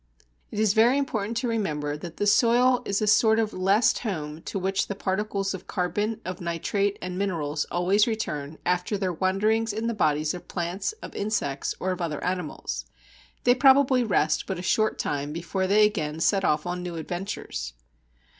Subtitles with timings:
[0.49, 4.41] It is very important to remember that the soil is a sort of last home
[4.49, 9.71] to which the particles of carbon, of nitrate, and minerals always return after their wanderings
[9.71, 12.87] in the bodies of plants, of insects, or of other animals.
[13.43, 17.73] They probably rest but a short time before they again set off on new adventures.